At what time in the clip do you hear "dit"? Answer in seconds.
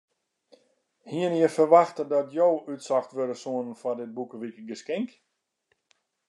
4.01-4.11